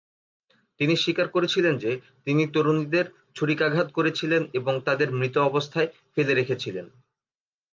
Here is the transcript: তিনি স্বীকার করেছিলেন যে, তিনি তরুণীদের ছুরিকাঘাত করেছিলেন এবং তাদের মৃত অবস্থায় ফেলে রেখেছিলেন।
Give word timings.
তিনি 0.79 0.93
স্বীকার 0.95 1.27
করেছিলেন 1.27 1.77
যে, 1.77 1.91
তিনি 2.25 2.47
তরুণীদের 2.47 3.05
ছুরিকাঘাত 3.35 3.87
করেছিলেন 3.91 4.41
এবং 4.53 4.73
তাদের 4.85 5.09
মৃত 5.11 5.35
অবস্থায় 5.41 5.89
ফেলে 6.15 6.33
রেখেছিলেন। 6.33 6.85